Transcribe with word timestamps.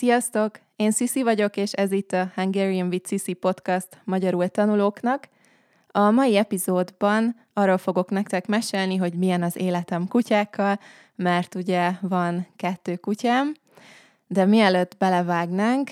Sziasztok! 0.00 0.60
Én 0.76 0.90
Sisi 0.90 1.22
vagyok, 1.22 1.56
és 1.56 1.72
ez 1.72 1.92
itt 1.92 2.12
a 2.12 2.30
Hungarian 2.34 2.88
with 2.88 3.08
Sisi 3.08 3.32
podcast 3.32 3.88
magyarul 4.04 4.48
tanulóknak. 4.48 5.28
A 5.88 6.10
mai 6.10 6.36
epizódban 6.36 7.36
arról 7.52 7.78
fogok 7.78 8.10
nektek 8.10 8.46
mesélni, 8.46 8.96
hogy 8.96 9.14
milyen 9.14 9.42
az 9.42 9.56
életem 9.56 10.08
kutyákkal, 10.08 10.78
mert 11.14 11.54
ugye 11.54 11.90
van 12.00 12.46
kettő 12.56 12.96
kutyám, 12.96 13.54
de 14.26 14.44
mielőtt 14.44 14.96
belevágnánk, 14.98 15.90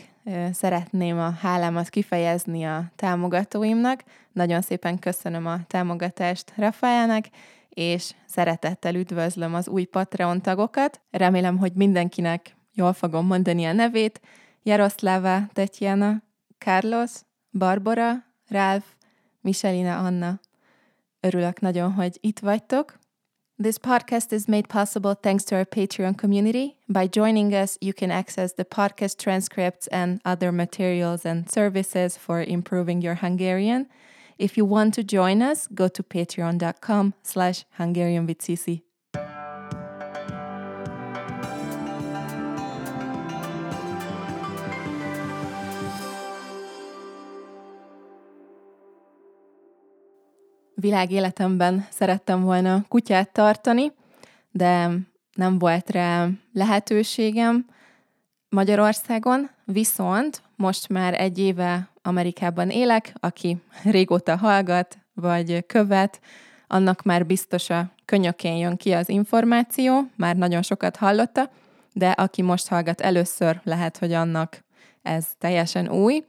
szeretném 0.53 1.19
a 1.19 1.31
hálámat 1.31 1.89
kifejezni 1.89 2.65
a 2.65 2.85
támogatóimnak. 2.97 4.05
Nagyon 4.33 4.61
szépen 4.61 4.99
köszönöm 4.99 5.47
a 5.47 5.59
támogatást 5.67 6.53
Rafaelnek, 6.57 7.29
és 7.69 8.11
szeretettel 8.27 8.95
üdvözlöm 8.95 9.55
az 9.55 9.69
új 9.69 9.85
Patreon 9.85 10.41
tagokat. 10.41 11.01
Remélem, 11.11 11.59
hogy 11.59 11.73
mindenkinek 11.73 12.57
jól 12.79 12.93
fogom 12.93 13.27
mondani 13.27 13.65
a 13.65 13.73
nevét. 13.73 14.21
Jaroszláva, 14.63 15.47
Tetjana, 15.53 16.23
Carlos, 16.59 17.11
Barbara, 17.51 18.25
Ralph, 18.49 18.87
Michelina 19.41 19.99
Anna. 19.99 20.41
Örülök 21.21 21.61
nagyon, 21.61 21.93
hogy 21.93 22.19
itt 22.21 22.39
vagytok. 22.39 22.99
This 23.63 23.79
podcast 23.79 24.33
is 24.33 24.47
made 24.47 24.67
possible 24.67 25.15
thanks 25.15 25.45
to 25.45 25.57
our 25.57 25.65
Patreon 25.65 26.15
community. 26.15 26.77
By 26.87 27.09
joining 27.13 27.53
us, 27.53 27.77
you 27.81 27.93
can 27.93 28.11
access 28.11 28.53
the 28.55 28.65
podcast 28.65 29.17
transcripts 29.17 29.87
and 29.87 30.21
other 30.25 30.53
materials 30.53 31.25
and 31.25 31.51
services 31.51 32.17
for 32.17 32.41
improving 32.41 33.03
your 33.03 33.17
Hungarian. 33.17 33.87
If 34.37 34.57
you 34.57 34.69
want 34.69 34.95
to 34.95 35.03
join 35.03 35.43
us, 35.43 35.67
go 35.67 35.89
to 35.89 36.03
patreon.com 36.03 37.15
slash 37.23 37.65
Hungarian 37.71 38.27
with. 38.27 38.88
Világéletemben 50.81 51.87
szerettem 51.91 52.43
volna 52.43 52.85
kutyát 52.89 53.33
tartani, 53.33 53.93
de 54.51 54.91
nem 55.33 55.59
volt 55.59 55.91
rá 55.91 56.29
lehetőségem 56.53 57.67
Magyarországon, 58.49 59.51
viszont 59.65 60.43
most 60.57 60.89
már 60.89 61.21
egy 61.21 61.39
éve 61.39 61.89
Amerikában 62.03 62.71
élek, 62.71 63.13
aki 63.21 63.63
régóta 63.85 64.37
hallgat, 64.37 64.99
vagy 65.15 65.67
követ, 65.67 66.21
annak 66.67 67.03
már 67.03 67.27
biztos 67.27 67.71
a 67.71 67.91
könyökén 68.05 68.57
jön 68.57 68.77
ki 68.77 68.93
az 68.93 69.09
információ, 69.09 70.11
már 70.17 70.37
nagyon 70.37 70.63
sokat 70.63 70.97
hallotta, 70.97 71.51
de 71.93 72.11
aki 72.11 72.43
most 72.43 72.69
hallgat 72.69 73.01
először, 73.01 73.61
lehet, 73.65 73.99
hogy 73.99 74.13
annak 74.13 74.65
ez 75.03 75.27
teljesen 75.39 75.91
új. 75.91 76.25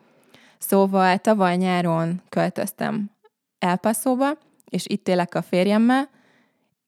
Szóval 0.58 1.18
tavaly 1.18 1.56
nyáron 1.56 2.22
költöztem 2.30 3.12
Elpasszóba, 3.60 4.38
és 4.66 4.88
itt 4.88 5.08
élek 5.08 5.36
a 5.36 5.42
férjemmel, 5.42 6.10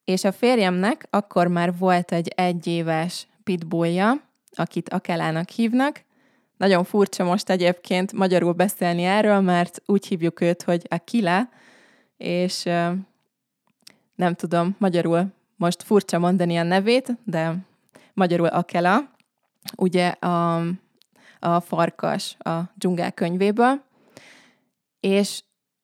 és 0.04 0.24
a 0.24 0.32
férjemnek 0.32 1.06
akkor 1.10 1.46
már 1.46 1.78
volt 1.78 2.12
egy 2.12 2.28
egyéves 2.28 3.26
pitbullja, 3.44 4.20
akit 4.50 4.88
Akelának 4.88 5.48
hívnak. 5.48 6.04
Nagyon 6.56 6.84
furcsa 6.84 7.24
most 7.24 7.50
egyébként 7.50 8.12
magyarul 8.12 8.52
beszélni 8.52 9.02
erről, 9.02 9.40
mert 9.40 9.82
úgy 9.86 10.06
hívjuk 10.06 10.40
őt, 10.40 10.62
hogy 10.62 10.86
Akila, 10.88 11.48
és 12.16 12.62
nem 14.14 14.34
tudom, 14.34 14.76
magyarul 14.78 15.26
most 15.56 15.82
furcsa 15.82 16.18
mondani 16.18 16.56
a 16.56 16.62
nevét, 16.62 17.16
de 17.24 17.56
magyarul 18.14 18.46
Akela, 18.46 19.10
ugye 19.76 20.08
a, 20.08 20.56
a 21.38 21.60
farkas 21.60 22.36
a 22.38 22.60
dzsungel 22.74 23.12
könyvéből, 23.12 23.82
és 25.00 25.42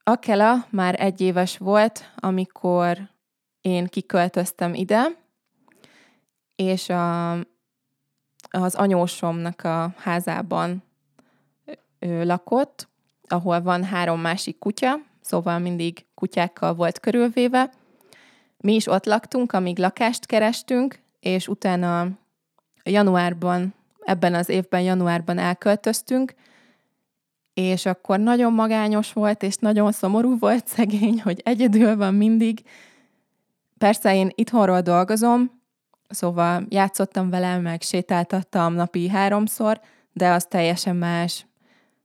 Akela 0.08 0.66
már 0.70 1.00
egy 1.00 1.20
éves 1.20 1.58
volt, 1.58 2.12
amikor 2.16 2.98
én 3.60 3.86
kiköltöztem 3.86 4.74
ide, 4.74 5.06
és 6.56 6.88
a, 6.88 7.32
az 8.50 8.74
anyósomnak 8.74 9.64
a 9.64 9.94
házában 9.96 10.82
ő 11.98 12.24
lakott, 12.24 12.88
ahol 13.26 13.62
van 13.62 13.84
három 13.84 14.20
másik 14.20 14.58
kutya, 14.58 14.94
szóval 15.20 15.58
mindig 15.58 16.06
kutyákkal 16.14 16.74
volt 16.74 17.00
körülvéve. 17.00 17.72
Mi 18.56 18.74
is 18.74 18.86
ott 18.86 19.04
laktunk, 19.04 19.52
amíg 19.52 19.78
lakást 19.78 20.26
kerestünk, 20.26 20.98
és 21.20 21.48
utána 21.48 22.08
januárban, 22.82 23.74
ebben 24.00 24.34
az 24.34 24.48
évben 24.48 24.80
januárban 24.80 25.38
elköltöztünk, 25.38 26.34
és 27.58 27.86
akkor 27.86 28.18
nagyon 28.18 28.52
magányos 28.52 29.12
volt, 29.12 29.42
és 29.42 29.56
nagyon 29.56 29.92
szomorú 29.92 30.38
volt 30.38 30.66
szegény, 30.76 31.20
hogy 31.22 31.40
egyedül 31.44 31.96
van 31.96 32.14
mindig. 32.14 32.62
Persze 33.78 34.14
én 34.14 34.30
itthonról 34.34 34.80
dolgozom, 34.80 35.60
szóval 36.08 36.66
játszottam 36.68 37.30
vele, 37.30 37.58
meg 37.58 37.82
sétáltattam 37.82 38.72
napi 38.72 39.08
háromszor, 39.08 39.80
de 40.12 40.30
az 40.30 40.44
teljesen 40.44 40.96
más, 40.96 41.46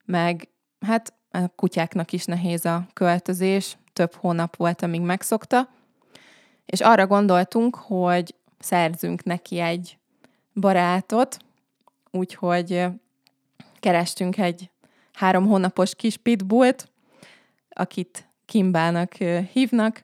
meg 0.06 0.50
hát 0.80 1.14
a 1.32 1.48
kutyáknak 1.48 2.12
is 2.12 2.26
nehéz 2.26 2.66
a 2.66 2.86
költözés, 2.94 3.78
több 3.94 4.14
hónap 4.14 4.56
volt, 4.56 4.82
amíg 4.82 5.02
megszokta, 5.02 5.70
és 6.66 6.82
arra 6.82 7.08
gondoltunk, 7.08 7.76
hogy 7.76 8.36
szerzünk 8.60 9.24
neki 9.24 9.60
egy 9.60 9.98
barátot, 10.54 11.38
úgyhogy 12.12 12.86
kerestünk 13.80 14.38
egy 14.38 14.72
három 15.14 15.48
hónapos 15.48 15.96
kis 15.96 16.18
pitbullt, 16.18 16.92
akit 17.70 18.28
Kimbának 18.46 19.14
hívnak, 19.54 20.04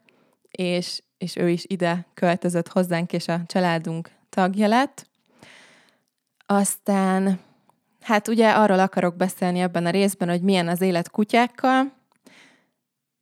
és, 0.50 1.02
és 1.18 1.36
ő 1.36 1.48
is 1.48 1.64
ide 1.66 2.06
költözött 2.14 2.68
hozzánk, 2.68 3.12
és 3.12 3.28
a 3.28 3.40
családunk 3.46 4.10
tagja 4.28 4.68
lett. 4.68 5.08
Aztán, 6.46 7.40
hát 8.00 8.28
ugye 8.28 8.50
arról 8.50 8.78
akarok 8.78 9.16
beszélni 9.16 9.60
ebben 9.60 9.86
a 9.86 9.90
részben, 9.90 10.28
hogy 10.28 10.42
milyen 10.42 10.68
az 10.68 10.80
élet 10.80 11.10
kutyákkal. 11.10 11.92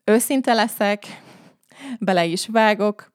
Őszinte 0.05 0.53
leszek, 0.53 1.23
bele 1.99 2.25
is 2.25 2.47
vágok. 2.47 3.13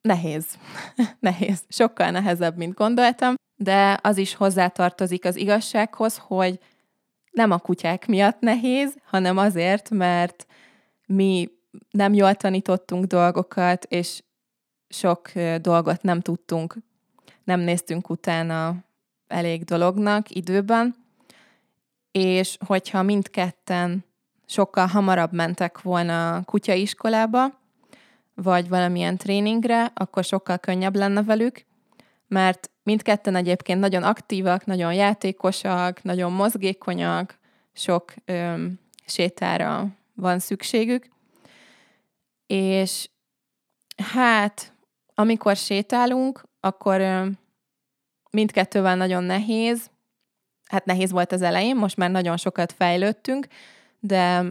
Nehéz. 0.00 0.46
Nehéz. 1.20 1.62
Sokkal 1.68 2.10
nehezebb, 2.10 2.56
mint 2.56 2.74
gondoltam, 2.74 3.34
de 3.56 3.98
az 4.02 4.16
is 4.16 4.34
hozzátartozik 4.34 5.24
az 5.24 5.36
igazsághoz, 5.36 6.18
hogy 6.18 6.58
nem 7.32 7.50
a 7.50 7.58
kutyák 7.58 8.06
miatt 8.06 8.40
nehéz, 8.40 8.96
hanem 9.04 9.36
azért, 9.36 9.90
mert 9.90 10.46
mi 11.06 11.48
nem 11.90 12.14
jól 12.14 12.34
tanítottunk 12.34 13.04
dolgokat, 13.04 13.84
és 13.84 14.22
sok 14.88 15.32
dolgot 15.60 16.02
nem 16.02 16.20
tudtunk, 16.20 16.76
nem 17.44 17.60
néztünk 17.60 18.10
utána 18.10 18.74
elég 19.26 19.64
dolognak 19.64 20.30
időben, 20.30 20.94
és 22.10 22.56
hogyha 22.66 23.02
mindketten 23.02 24.04
sokkal 24.46 24.86
hamarabb 24.86 25.32
mentek 25.32 25.82
volna 25.82 26.34
a 26.34 26.42
kutyaiskolába, 26.42 27.60
vagy 28.34 28.68
valamilyen 28.68 29.16
tréningre, 29.16 29.90
akkor 29.94 30.24
sokkal 30.24 30.58
könnyebb 30.58 30.96
lenne 30.96 31.22
velük, 31.22 31.64
mert 32.28 32.70
mindketten 32.82 33.34
egyébként 33.34 33.80
nagyon 33.80 34.02
aktívak, 34.02 34.64
nagyon 34.64 34.94
játékosak, 34.94 36.02
nagyon 36.02 36.32
mozgékonyak, 36.32 37.38
sok 37.72 38.14
ö, 38.24 38.66
sétára 39.06 39.86
van 40.14 40.38
szükségük. 40.38 41.08
És 42.46 43.08
hát, 43.96 44.74
amikor 45.14 45.56
sétálunk, 45.56 46.42
akkor 46.60 47.00
ö, 47.00 47.26
mindkettővel 48.30 48.96
nagyon 48.96 49.24
nehéz, 49.24 49.90
hát 50.68 50.84
nehéz 50.84 51.10
volt 51.10 51.32
az 51.32 51.42
elején, 51.42 51.76
most 51.76 51.96
már 51.96 52.10
nagyon 52.10 52.36
sokat 52.36 52.72
fejlődtünk, 52.72 53.46
de, 54.00 54.44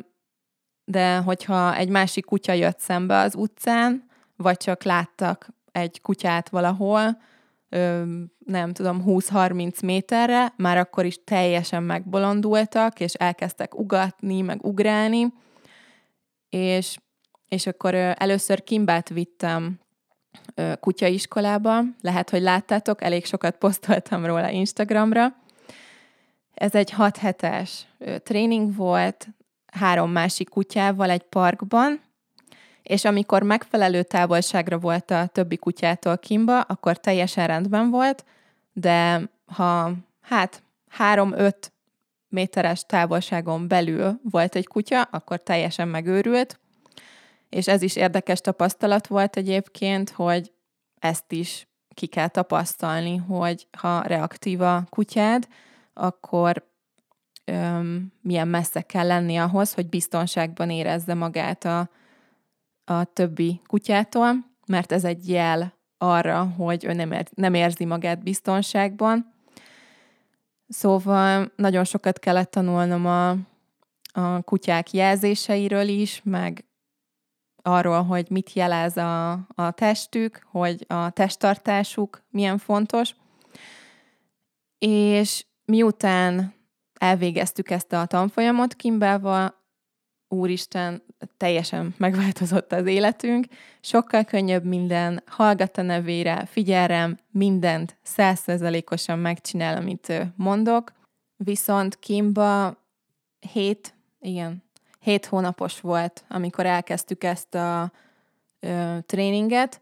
de 0.85 1.17
hogyha 1.17 1.75
egy 1.75 1.89
másik 1.89 2.25
kutya 2.25 2.53
jött 2.53 2.79
szembe 2.79 3.17
az 3.17 3.35
utcán, 3.35 4.09
vagy 4.35 4.57
csak 4.57 4.83
láttak 4.83 5.49
egy 5.71 6.01
kutyát 6.01 6.49
valahol, 6.49 7.21
nem 8.45 8.73
tudom, 8.73 9.03
20-30 9.05 9.83
méterre, 9.83 10.53
már 10.57 10.77
akkor 10.77 11.05
is 11.05 11.23
teljesen 11.23 11.83
megbolondultak, 11.83 12.99
és 12.99 13.13
elkezdtek 13.13 13.79
ugatni, 13.79 14.41
meg 14.41 14.65
ugrálni, 14.65 15.33
és, 16.49 16.97
és 17.47 17.67
akkor 17.67 17.95
először 17.95 18.63
Kimbát 18.63 19.09
vittem 19.09 19.79
kutyaiskolába, 20.79 21.81
lehet, 22.01 22.29
hogy 22.29 22.41
láttátok, 22.41 23.03
elég 23.03 23.25
sokat 23.25 23.57
posztoltam 23.57 24.25
róla 24.25 24.49
Instagramra. 24.49 25.35
Ez 26.53 26.75
egy 26.75 26.91
6 26.91 27.17
hetes 27.17 27.87
tréning 28.23 28.75
volt, 28.75 29.27
három 29.73 30.11
másik 30.11 30.49
kutyával 30.49 31.09
egy 31.09 31.23
parkban, 31.23 32.01
és 32.83 33.05
amikor 33.05 33.43
megfelelő 33.43 34.03
távolságra 34.03 34.77
volt 34.77 35.11
a 35.11 35.27
többi 35.27 35.57
kutyától 35.57 36.17
Kimba, 36.17 36.61
akkor 36.61 36.99
teljesen 36.99 37.47
rendben 37.47 37.89
volt, 37.89 38.25
de 38.73 39.29
ha 39.45 39.91
hát 40.21 40.63
három-öt 40.89 41.71
méteres 42.29 42.85
távolságon 42.85 43.67
belül 43.67 44.19
volt 44.31 44.55
egy 44.55 44.67
kutya, 44.67 45.01
akkor 45.01 45.43
teljesen 45.43 45.87
megőrült, 45.87 46.59
és 47.49 47.67
ez 47.67 47.81
is 47.81 47.95
érdekes 47.95 48.41
tapasztalat 48.41 49.07
volt 49.07 49.37
egyébként, 49.37 50.09
hogy 50.09 50.51
ezt 50.99 51.31
is 51.31 51.67
ki 51.93 52.07
kell 52.07 52.27
tapasztalni, 52.27 53.15
hogy 53.17 53.67
ha 53.77 54.01
reaktív 54.01 54.61
a 54.61 54.83
kutyád, 54.89 55.47
akkor 55.93 56.69
öm, 57.45 58.13
milyen 58.21 58.47
messze 58.47 58.81
kell 58.81 59.07
lenni 59.07 59.37
ahhoz, 59.37 59.73
hogy 59.73 59.89
biztonságban 59.89 60.69
érezze 60.69 61.13
magát 61.13 61.65
a, 61.65 61.89
a 62.91 63.03
többi 63.03 63.61
kutyától, 63.67 64.33
mert 64.67 64.91
ez 64.91 65.03
egy 65.03 65.29
jel 65.29 65.73
arra, 65.97 66.43
hogy 66.43 66.85
ő 66.85 66.93
nem, 66.93 67.11
ér, 67.11 67.27
nem 67.33 67.53
érzi 67.53 67.85
magát 67.85 68.23
biztonságban. 68.23 69.33
Szóval 70.67 71.51
nagyon 71.55 71.83
sokat 71.83 72.19
kellett 72.19 72.51
tanulnom 72.51 73.05
a, 73.05 73.29
a 74.13 74.41
kutyák 74.41 74.91
jelzéseiről 74.91 75.87
is, 75.87 76.21
meg 76.23 76.65
arról, 77.61 78.03
hogy 78.03 78.25
mit 78.29 78.53
jelez 78.53 78.97
a, 78.97 79.31
a 79.31 79.71
testük, 79.71 80.41
hogy 80.51 80.85
a 80.87 81.09
testtartásuk 81.09 82.23
milyen 82.29 82.57
fontos. 82.57 83.15
És 84.79 85.45
miután 85.65 86.53
elvégeztük 86.93 87.69
ezt 87.69 87.93
a 87.93 88.05
tanfolyamot 88.05 88.73
Kimbával, 88.73 89.60
úristen, 90.31 91.03
teljesen 91.37 91.95
megváltozott 91.97 92.71
az 92.71 92.85
életünk, 92.85 93.45
sokkal 93.81 94.23
könnyebb 94.23 94.63
minden, 94.63 95.23
hallgat 95.25 95.77
a 95.77 95.81
nevére, 95.81 96.45
figyelem, 96.45 97.17
mindent 97.31 97.97
százszerzalékosan 98.01 99.19
megcsinál, 99.19 99.77
amit 99.77 100.13
mondok, 100.35 100.93
viszont 101.37 101.99
Kimba 101.99 102.77
hét, 103.51 103.93
igen, 104.19 104.63
hét 104.99 105.25
hónapos 105.25 105.79
volt, 105.79 106.23
amikor 106.29 106.65
elkezdtük 106.65 107.23
ezt 107.23 107.55
a 107.55 107.91
ö, 108.59 108.97
tréninget, 109.05 109.81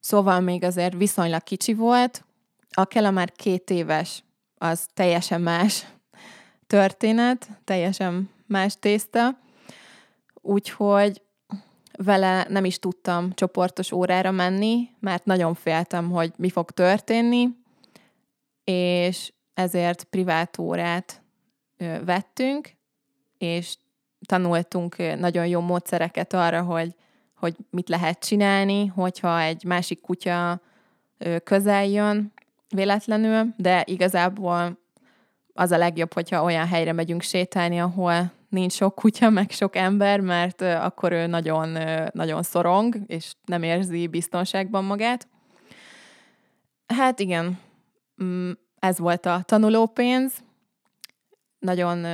szóval 0.00 0.40
még 0.40 0.64
azért 0.64 0.94
viszonylag 0.94 1.42
kicsi 1.42 1.74
volt. 1.74 2.24
A 2.70 2.84
Kela 2.84 3.10
már 3.10 3.32
két 3.32 3.70
éves, 3.70 4.22
az 4.54 4.86
teljesen 4.94 5.40
más 5.40 5.86
történet, 6.66 7.48
teljesen 7.64 8.30
más 8.46 8.76
tészta, 8.78 9.38
úgyhogy 10.40 11.22
vele 11.96 12.46
nem 12.48 12.64
is 12.64 12.78
tudtam 12.78 13.32
csoportos 13.34 13.92
órára 13.92 14.30
menni, 14.30 14.88
mert 15.00 15.24
nagyon 15.24 15.54
féltem, 15.54 16.10
hogy 16.10 16.32
mi 16.36 16.50
fog 16.50 16.70
történni, 16.70 17.48
és 18.64 19.32
ezért 19.54 20.04
privát 20.04 20.58
órát 20.58 21.22
vettünk, 22.04 22.70
és 23.38 23.76
tanultunk 24.26 24.96
nagyon 25.18 25.46
jó 25.46 25.60
módszereket 25.60 26.32
arra, 26.32 26.62
hogy, 26.62 26.94
hogy 27.34 27.56
mit 27.70 27.88
lehet 27.88 28.18
csinálni, 28.18 28.86
hogyha 28.86 29.40
egy 29.40 29.64
másik 29.64 30.00
kutya 30.00 30.60
közel 31.44 31.86
jön 31.86 32.32
véletlenül, 32.68 33.54
de 33.56 33.82
igazából 33.86 34.78
az 35.52 35.70
a 35.70 35.76
legjobb, 35.76 36.12
hogyha 36.12 36.42
olyan 36.42 36.66
helyre 36.66 36.92
megyünk 36.92 37.22
sétálni, 37.22 37.80
ahol 37.80 38.32
nincs 38.50 38.72
sok 38.72 38.94
kutya, 38.94 39.30
meg 39.30 39.50
sok 39.50 39.76
ember, 39.76 40.20
mert 40.20 40.62
akkor 40.62 41.12
ő 41.12 41.26
nagyon, 41.26 41.78
nagyon 42.12 42.42
szorong, 42.42 42.96
és 43.06 43.32
nem 43.44 43.62
érzi 43.62 44.06
biztonságban 44.06 44.84
magát. 44.84 45.28
Hát 46.86 47.20
igen, 47.20 47.58
mm, 48.22 48.50
ez 48.78 48.98
volt 48.98 49.26
a 49.26 49.42
tanulópénz. 49.44 50.32
Nagyon 51.58 52.06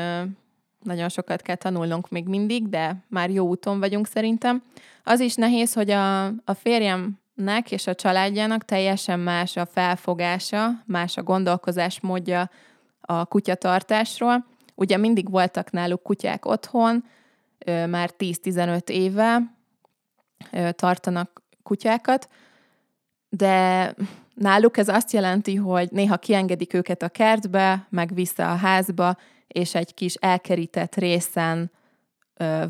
nagyon 0.86 1.08
sokat 1.08 1.42
kell 1.42 1.56
tanulnunk 1.56 2.08
még 2.08 2.26
mindig, 2.26 2.68
de 2.68 2.96
már 3.08 3.30
jó 3.30 3.46
úton 3.46 3.78
vagyunk 3.78 4.06
szerintem. 4.06 4.62
Az 5.04 5.20
is 5.20 5.34
nehéz, 5.34 5.72
hogy 5.72 5.90
a, 5.90 6.24
a 6.26 6.54
férjemnek 6.54 7.70
és 7.70 7.86
a 7.86 7.94
családjának 7.94 8.64
teljesen 8.64 9.20
más 9.20 9.56
a 9.56 9.66
felfogása, 9.66 10.70
más 10.84 11.16
a 11.16 11.22
gondolkozásmódja 11.22 12.50
a 13.00 13.24
kutyatartásról. 13.24 14.46
Ugye 14.78 14.96
mindig 14.96 15.30
voltak 15.30 15.70
náluk 15.70 16.02
kutyák 16.02 16.44
otthon, 16.44 17.04
már 17.66 18.10
10-15 18.18 18.88
éve 18.88 19.54
tartanak 20.70 21.42
kutyákat, 21.62 22.28
de 23.28 23.94
náluk 24.34 24.76
ez 24.76 24.88
azt 24.88 25.12
jelenti, 25.12 25.54
hogy 25.54 25.90
néha 25.90 26.16
kiengedik 26.16 26.74
őket 26.74 27.02
a 27.02 27.08
kertbe, 27.08 27.86
meg 27.90 28.14
vissza 28.14 28.50
a 28.50 28.56
házba, 28.56 29.16
és 29.46 29.74
egy 29.74 29.94
kis 29.94 30.14
elkerített 30.14 30.94
részen 30.94 31.70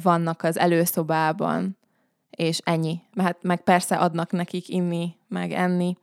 vannak 0.03 0.43
az 0.43 0.59
előszobában, 0.59 1.77
és 2.31 2.59
ennyi. 2.65 3.01
Hát 3.17 3.43
meg 3.43 3.61
persze 3.61 3.97
adnak 3.97 4.31
nekik 4.31 4.69
inni, 4.69 5.17
meg 5.29 5.53
enni, 5.53 5.97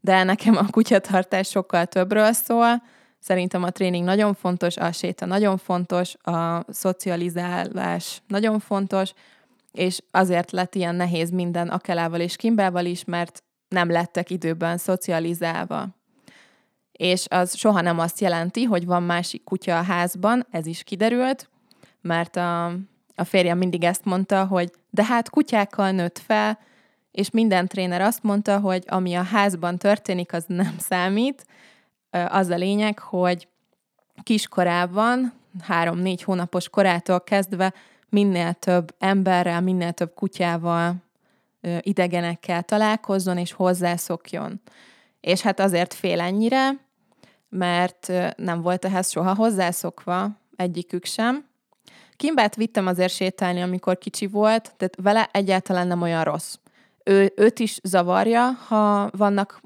de 0.00 0.22
nekem 0.22 0.56
a 0.56 0.70
kutyatartás 0.70 1.48
sokkal 1.48 1.86
többről 1.86 2.32
szól. 2.32 2.82
Szerintem 3.22 3.62
a 3.62 3.70
tréning 3.70 4.04
nagyon 4.04 4.34
fontos, 4.34 4.76
a 4.76 4.92
séta 4.92 5.26
nagyon 5.26 5.56
fontos, 5.56 6.14
a 6.22 6.72
szocializálás 6.72 8.22
nagyon 8.26 8.58
fontos, 8.58 9.12
és 9.72 10.02
azért 10.10 10.50
lett 10.50 10.74
ilyen 10.74 10.94
nehéz 10.94 11.30
minden 11.30 11.68
Akelával 11.68 12.20
és 12.20 12.36
Kimbával 12.36 12.84
is, 12.84 13.04
mert 13.04 13.42
nem 13.68 13.90
lettek 13.90 14.30
időben 14.30 14.78
szocializálva 14.78 15.88
és 17.02 17.26
az 17.28 17.56
soha 17.56 17.80
nem 17.80 17.98
azt 17.98 18.20
jelenti, 18.20 18.64
hogy 18.64 18.86
van 18.86 19.02
másik 19.02 19.44
kutya 19.44 19.78
a 19.78 19.82
házban, 19.82 20.46
ez 20.50 20.66
is 20.66 20.82
kiderült, 20.82 21.48
mert 22.00 22.36
a, 22.36 22.66
a 23.14 23.24
férjem 23.24 23.58
mindig 23.58 23.84
ezt 23.84 24.04
mondta, 24.04 24.44
hogy 24.44 24.70
de 24.90 25.04
hát 25.04 25.30
kutyákkal 25.30 25.90
nőtt 25.90 26.18
fel, 26.18 26.58
és 27.10 27.30
minden 27.30 27.68
tréner 27.68 28.00
azt 28.00 28.22
mondta, 28.22 28.58
hogy 28.58 28.84
ami 28.86 29.14
a 29.14 29.22
házban 29.22 29.78
történik, 29.78 30.32
az 30.32 30.44
nem 30.46 30.74
számít. 30.78 31.46
Az 32.28 32.48
a 32.48 32.56
lényeg, 32.56 32.98
hogy 32.98 33.48
kiskorában, 34.22 35.32
három-négy 35.60 36.22
hónapos 36.22 36.68
korától 36.68 37.20
kezdve 37.20 37.74
minél 38.08 38.52
több 38.52 38.94
emberrel, 38.98 39.60
minél 39.60 39.92
több 39.92 40.14
kutyával, 40.14 40.94
idegenekkel 41.80 42.62
találkozzon 42.62 43.38
és 43.38 43.52
hozzászokjon. 43.52 44.60
És 45.20 45.40
hát 45.40 45.60
azért 45.60 45.94
fél 45.94 46.20
ennyire, 46.20 46.70
mert 47.48 48.12
nem 48.36 48.62
volt 48.62 48.84
ehhez 48.84 49.10
soha 49.10 49.34
hozzászokva 49.34 50.30
egyikük 50.56 51.04
sem. 51.04 51.46
Kimbát 52.16 52.56
vittem 52.56 52.86
azért 52.86 53.12
sétálni, 53.12 53.62
amikor 53.62 53.98
kicsi 53.98 54.26
volt, 54.26 54.74
tehát 54.76 54.96
vele 55.02 55.28
egyáltalán 55.32 55.86
nem 55.86 56.02
olyan 56.02 56.24
rossz. 56.24 56.54
Ő, 57.04 57.32
őt 57.36 57.58
is 57.58 57.78
zavarja, 57.82 58.50
ha 58.50 59.10
vannak 59.10 59.60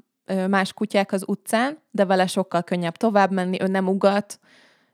más 0.47 0.73
kutyák 0.73 1.11
az 1.11 1.23
utcán, 1.27 1.77
de 1.91 2.05
vele 2.05 2.27
sokkal 2.27 2.63
könnyebb 2.63 2.95
tovább 2.95 3.31
menni, 3.31 3.61
ő 3.61 3.67
nem 3.67 3.87
ugat, 3.87 4.39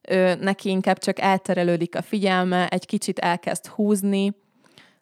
ő, 0.02 0.36
neki 0.36 0.70
inkább 0.70 0.98
csak 0.98 1.20
elterelődik 1.20 1.96
a 1.96 2.02
figyelme, 2.02 2.68
egy 2.68 2.86
kicsit 2.86 3.20
elkezd 3.20 3.68
húzni, 3.68 4.36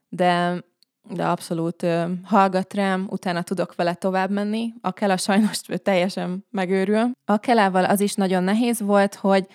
de 0.10 0.64
de 1.10 1.26
abszolút 1.26 1.84
ö, 1.84 2.04
hallgat 2.24 2.74
rám, 2.74 3.08
utána 3.10 3.42
tudok 3.42 3.76
vele 3.76 3.94
tovább 3.94 4.30
menni. 4.30 4.74
A 4.82 4.92
Kela 4.92 5.18
sajnos 5.18 5.60
teljesen 5.84 6.46
megőrül. 6.50 7.12
A 7.26 7.38
Kelával 7.38 7.86
az 7.86 8.00
is 8.00 8.14
nagyon 8.14 8.44
nehéz 8.44 8.82
volt, 8.82 9.16
hogy 9.16 9.48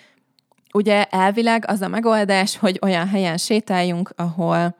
ugye 0.73 1.03
elvileg 1.03 1.63
az 1.67 1.81
a 1.81 1.87
megoldás, 1.87 2.57
hogy 2.57 2.79
olyan 2.81 3.07
helyen 3.07 3.37
sétáljunk, 3.37 4.13
ahol 4.15 4.75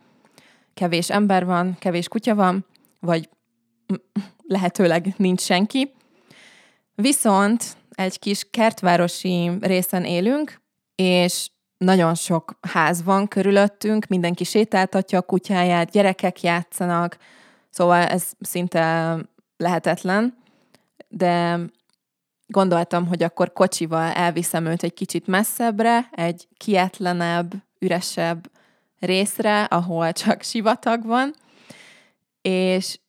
kevés 0.73 1.09
ember 1.09 1.45
van, 1.45 1.75
kevés 1.79 2.07
kutya 2.07 2.35
van, 2.35 2.65
vagy 2.99 3.29
lehetőleg 4.47 5.13
nincs 5.17 5.41
senki. 5.41 5.91
Viszont 6.95 7.77
egy 7.91 8.19
kis 8.19 8.47
kertvárosi 8.51 9.51
részen 9.61 10.03
élünk, 10.03 10.61
és 10.95 11.49
nagyon 11.77 12.15
sok 12.15 12.57
ház 12.61 13.03
van 13.03 13.27
körülöttünk, 13.27 14.07
mindenki 14.07 14.43
sétáltatja 14.43 15.19
a 15.19 15.21
kutyáját, 15.21 15.91
gyerekek 15.91 16.41
játszanak, 16.41 17.17
szóval 17.69 18.03
ez 18.03 18.31
szinte 18.39 19.17
lehetetlen, 19.57 20.37
de 21.07 21.59
gondoltam, 22.47 23.07
hogy 23.07 23.23
akkor 23.23 23.53
kocsival 23.53 24.11
elviszem 24.11 24.65
őt 24.65 24.83
egy 24.83 24.93
kicsit 24.93 25.27
messzebbre, 25.27 26.09
egy 26.11 26.47
kietlenebb, 26.57 27.53
üresebb 27.79 28.51
részre, 28.99 29.63
ahol 29.63 30.11
csak 30.11 30.41
sivatag 30.41 31.05
van, 31.05 31.33
és 32.41 32.99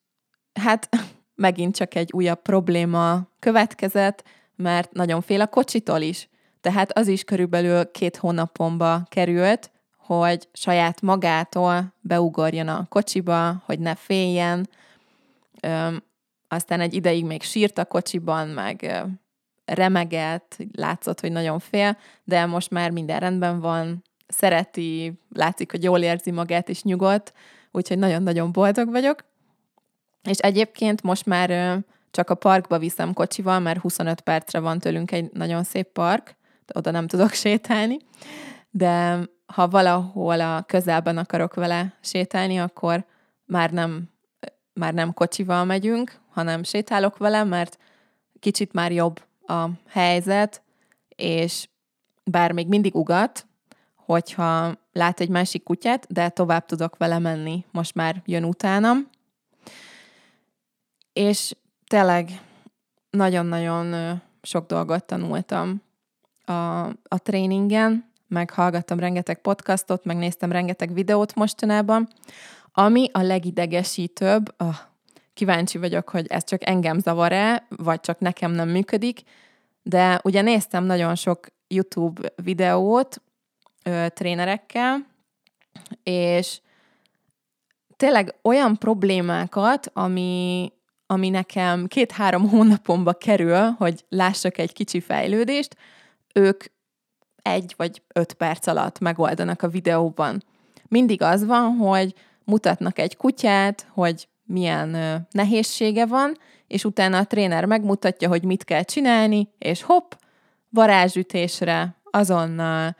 hát 0.58 0.88
megint 1.34 1.76
csak 1.76 1.94
egy 1.94 2.12
újabb 2.12 2.42
probléma 2.42 3.28
következett, 3.38 4.24
mert 4.56 4.92
nagyon 4.92 5.20
fél 5.20 5.40
a 5.40 5.46
kocsitól 5.46 6.00
is. 6.00 6.28
Tehát 6.60 6.98
az 6.98 7.06
is 7.06 7.24
körülbelül 7.24 7.90
két 7.90 8.16
hónapomba 8.16 9.02
került, 9.08 9.70
hogy 9.96 10.48
saját 10.52 11.00
magától 11.00 11.94
beugorjon 12.00 12.68
a 12.68 12.86
kocsiba, 12.88 13.62
hogy 13.64 13.78
ne 13.78 13.94
féljen. 13.94 14.68
Öm, 15.60 16.02
aztán 16.48 16.80
egy 16.80 16.94
ideig 16.94 17.24
még 17.24 17.42
sírt 17.42 17.78
a 17.78 17.84
kocsiban, 17.84 18.48
meg 18.48 19.04
remegett, 19.64 20.56
látszott, 20.72 21.20
hogy 21.20 21.32
nagyon 21.32 21.58
fél, 21.58 21.96
de 22.24 22.46
most 22.46 22.70
már 22.70 22.90
minden 22.90 23.20
rendben 23.20 23.60
van, 23.60 24.02
szereti, 24.28 25.20
látszik, 25.34 25.70
hogy 25.70 25.82
jól 25.82 26.00
érzi 26.00 26.30
magát 26.30 26.68
és 26.68 26.82
nyugodt, 26.82 27.32
úgyhogy 27.70 27.98
nagyon-nagyon 27.98 28.52
boldog 28.52 28.90
vagyok. 28.90 29.24
És 30.22 30.38
egyébként 30.38 31.02
most 31.02 31.26
már 31.26 31.78
csak 32.10 32.30
a 32.30 32.34
parkba 32.34 32.78
viszem 32.78 33.12
kocsival, 33.12 33.58
mert 33.58 33.80
25 33.80 34.20
percre 34.20 34.58
van 34.58 34.78
tőlünk 34.78 35.12
egy 35.12 35.30
nagyon 35.32 35.64
szép 35.64 35.92
park, 35.92 36.36
de 36.66 36.72
oda 36.76 36.90
nem 36.90 37.06
tudok 37.06 37.32
sétálni, 37.44 37.98
de 38.70 39.18
ha 39.46 39.68
valahol 39.68 40.40
a 40.40 40.62
közelben 40.62 41.18
akarok 41.18 41.54
vele 41.54 41.94
sétálni, 42.00 42.58
akkor 42.58 43.04
már 43.44 43.70
nem, 43.70 44.10
már 44.72 44.94
nem 44.94 45.12
kocsival 45.12 45.64
megyünk, 45.64 46.20
hanem 46.30 46.62
sétálok 46.62 47.16
vele, 47.16 47.44
mert 47.44 47.78
kicsit 48.40 48.72
már 48.72 48.92
jobb 48.92 49.22
a 49.46 49.68
helyzet, 49.88 50.62
és 51.16 51.68
bár 52.24 52.52
még 52.52 52.68
mindig 52.68 52.94
ugat, 52.94 53.46
hogyha 53.94 54.72
lát 54.92 55.20
egy 55.20 55.28
másik 55.28 55.62
kutyát, 55.62 56.06
de 56.12 56.28
tovább 56.28 56.64
tudok 56.64 56.96
vele 56.96 57.18
menni. 57.18 57.64
Most 57.70 57.94
már 57.94 58.22
jön 58.24 58.44
utánam. 58.44 59.08
És 61.18 61.54
tényleg 61.86 62.40
nagyon-nagyon 63.10 64.20
sok 64.42 64.66
dolgot 64.66 65.04
tanultam 65.04 65.82
a, 66.44 66.52
a 66.86 67.18
tréningen, 67.22 68.10
meg 68.28 68.52
rengeteg 68.86 69.40
podcastot, 69.40 70.04
meg 70.04 70.16
néztem 70.16 70.52
rengeteg 70.52 70.92
videót 70.92 71.34
mostanában, 71.34 72.08
ami 72.72 73.10
a 73.12 73.20
legidegesítőbb, 73.20 74.54
oh, 74.58 74.76
kíváncsi 75.34 75.78
vagyok, 75.78 76.08
hogy 76.08 76.26
ez 76.26 76.44
csak 76.44 76.68
engem 76.68 76.98
zavar-e, 76.98 77.66
vagy 77.68 78.00
csak 78.00 78.18
nekem 78.18 78.50
nem 78.50 78.68
működik, 78.68 79.22
de 79.82 80.20
ugye 80.24 80.40
néztem 80.40 80.84
nagyon 80.84 81.14
sok 81.14 81.46
YouTube 81.68 82.32
videót 82.42 83.22
ö, 83.84 84.06
trénerekkel, 84.08 85.06
és 86.02 86.60
tényleg 87.96 88.34
olyan 88.42 88.76
problémákat, 88.76 89.90
ami, 89.92 90.72
ami 91.10 91.28
nekem 91.28 91.86
két-három 91.86 92.48
hónapomba 92.50 93.12
kerül, 93.12 93.74
hogy 93.78 94.04
lássak 94.08 94.58
egy 94.58 94.72
kicsi 94.72 95.00
fejlődést, 95.00 95.76
ők 96.34 96.64
egy 97.42 97.74
vagy 97.76 98.02
öt 98.14 98.32
perc 98.32 98.66
alatt 98.66 98.98
megoldanak 98.98 99.62
a 99.62 99.68
videóban. 99.68 100.44
Mindig 100.88 101.22
az 101.22 101.46
van, 101.46 101.76
hogy 101.76 102.14
mutatnak 102.44 102.98
egy 102.98 103.16
kutyát, 103.16 103.86
hogy 103.90 104.28
milyen 104.44 105.26
nehézsége 105.30 106.06
van, 106.06 106.36
és 106.66 106.84
utána 106.84 107.18
a 107.18 107.26
tréner 107.26 107.64
megmutatja, 107.64 108.28
hogy 108.28 108.44
mit 108.44 108.64
kell 108.64 108.82
csinálni, 108.82 109.48
és 109.58 109.82
hopp, 109.82 110.12
varázsütésre 110.68 111.94
azonnal 112.10 112.96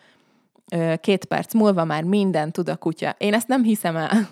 két 1.01 1.25
perc 1.25 1.55
múlva 1.55 1.85
már 1.85 2.03
minden 2.03 2.53
tud 2.53 2.69
a 2.69 2.77
kutya. 2.77 3.15
Én 3.19 3.35
ezt 3.35 3.49
nem 3.49 3.63
hiszem 3.63 3.97
el. 3.97 4.29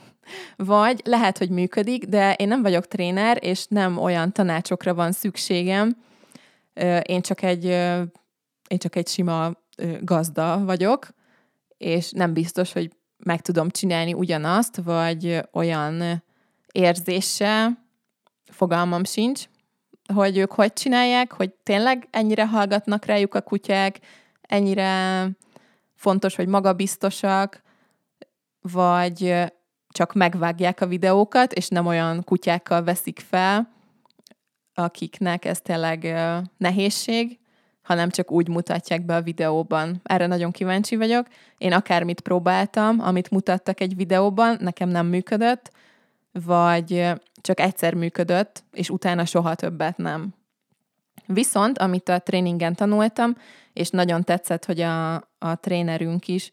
Vagy 0.56 1.00
lehet, 1.04 1.38
hogy 1.38 1.50
működik, 1.50 2.04
de 2.04 2.34
én 2.34 2.48
nem 2.48 2.62
vagyok 2.62 2.86
tréner, 2.86 3.38
és 3.40 3.66
nem 3.68 3.98
olyan 3.98 4.32
tanácsokra 4.32 4.94
van 4.94 5.12
szükségem. 5.12 5.96
Én 7.02 7.22
csak 7.22 7.42
egy, 7.42 7.64
én 8.68 8.78
csak 8.78 8.96
egy 8.96 9.08
sima 9.08 9.52
gazda 10.00 10.64
vagyok, 10.64 11.08
és 11.78 12.10
nem 12.10 12.32
biztos, 12.32 12.72
hogy 12.72 12.90
meg 13.16 13.40
tudom 13.40 13.70
csinálni 13.70 14.14
ugyanazt, 14.14 14.76
vagy 14.76 15.40
olyan 15.52 16.22
érzéssel, 16.72 17.84
fogalmam 18.50 19.04
sincs, 19.04 19.44
hogy 20.14 20.36
ők 20.36 20.52
hogy 20.52 20.72
csinálják, 20.72 21.32
hogy 21.32 21.54
tényleg 21.62 22.08
ennyire 22.10 22.46
hallgatnak 22.46 23.04
rájuk 23.04 23.34
a 23.34 23.40
kutyák, 23.40 23.98
ennyire 24.40 25.28
fontos, 25.94 26.36
hogy 26.36 26.46
magabiztosak, 26.46 27.62
vagy 28.60 29.34
csak 29.96 30.14
megvágják 30.14 30.80
a 30.80 30.86
videókat, 30.86 31.52
és 31.52 31.68
nem 31.68 31.86
olyan 31.86 32.24
kutyákkal 32.24 32.84
veszik 32.84 33.20
fel, 33.28 33.68
akiknek 34.74 35.44
ez 35.44 35.60
tényleg 35.60 36.14
nehézség, 36.56 37.38
hanem 37.82 38.10
csak 38.10 38.30
úgy 38.30 38.48
mutatják 38.48 39.04
be 39.04 39.16
a 39.16 39.22
videóban. 39.22 40.00
Erre 40.02 40.26
nagyon 40.26 40.50
kíváncsi 40.50 40.96
vagyok. 40.96 41.26
Én 41.58 41.72
akármit 41.72 42.20
próbáltam, 42.20 43.00
amit 43.00 43.30
mutattak 43.30 43.80
egy 43.80 43.96
videóban, 43.96 44.56
nekem 44.60 44.88
nem 44.88 45.06
működött, 45.06 45.70
vagy 46.32 47.12
csak 47.40 47.60
egyszer 47.60 47.94
működött, 47.94 48.64
és 48.72 48.90
utána 48.90 49.24
soha 49.24 49.54
többet 49.54 49.96
nem. 49.96 50.34
Viszont, 51.26 51.78
amit 51.78 52.08
a 52.08 52.18
tréningen 52.18 52.74
tanultam, 52.74 53.36
és 53.72 53.90
nagyon 53.90 54.24
tetszett, 54.24 54.64
hogy 54.64 54.80
a, 54.80 55.14
a 55.38 55.54
trénerünk 55.60 56.28
is 56.28 56.52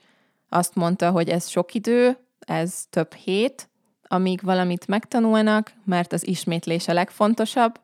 azt 0.50 0.76
mondta, 0.76 1.12
hogy 1.12 1.30
ez 1.30 1.48
sok 1.48 1.74
idő, 1.74 2.18
ez 2.46 2.86
több 2.90 3.14
hét, 3.14 3.70
amíg 4.08 4.42
valamit 4.42 4.88
megtanulnak, 4.88 5.74
mert 5.86 6.14
az 6.14 6.28
ismétlés 6.28 6.88
a 6.88 6.94
legfontosabb, 6.94 7.80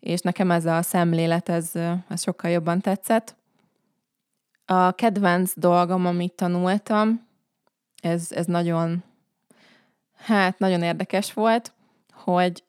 és 0.00 0.20
nekem 0.20 0.50
ez 0.50 0.66
a 0.66 0.82
szemlélet, 0.82 1.48
ez, 1.48 1.70
ez 2.08 2.22
sokkal 2.22 2.50
jobban 2.50 2.80
tetszett. 2.80 3.36
A 4.64 4.92
kedvenc 4.92 5.52
dolgom, 5.56 6.06
amit 6.06 6.32
tanultam, 6.32 7.26
ez, 8.02 8.32
ez 8.32 8.46
nagyon, 8.46 9.02
hát 10.16 10.58
nagyon 10.58 10.82
érdekes 10.82 11.32
volt, 11.32 11.72
hogy 12.12 12.64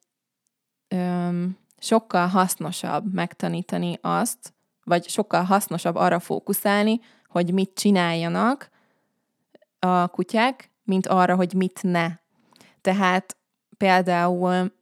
öm, 0.87 1.57
sokkal 1.79 2.27
hasznosabb 2.27 3.13
megtanítani 3.13 3.97
azt, 4.01 4.53
vagy 4.83 5.09
sokkal 5.09 5.43
hasznosabb 5.43 5.95
arra 5.95 6.19
fókuszálni, 6.19 6.99
hogy 7.27 7.53
mit 7.53 7.71
csináljanak 7.73 8.69
a 9.79 10.07
kutyák, 10.07 10.71
mint 10.83 11.07
arra, 11.07 11.35
hogy 11.35 11.53
mit 11.53 11.79
ne. 11.83 12.07
Tehát 12.81 13.37
például 13.77 14.73